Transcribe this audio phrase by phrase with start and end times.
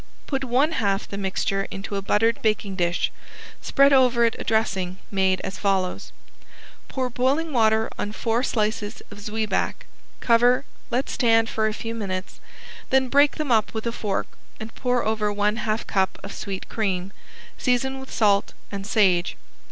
[0.25, 3.11] Put one half the mixture into a buttered baking dish,
[3.61, 6.11] spread over it a dressing made as follows:
[6.87, 9.85] Pour boiling water on four slices of zweiback,
[10.19, 12.39] cover, let stand for a few minutes,
[12.89, 14.25] then break them up with a fork
[14.59, 17.13] and pour over one half cup of sweet cream,
[17.59, 19.37] season with salt and sage.